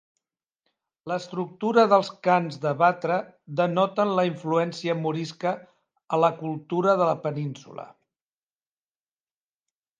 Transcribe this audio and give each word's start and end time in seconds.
L’estructura 1.09 1.83
dels 1.91 2.09
cants 2.27 2.57
de 2.63 2.71
batre 2.79 3.19
denoten 3.61 4.15
la 4.21 4.25
influència 4.31 4.97
morisca 5.03 5.53
a 6.17 6.21
la 6.25 6.33
cultura 6.43 6.99
de 7.03 7.13
la 7.13 7.17
península. 7.29 7.89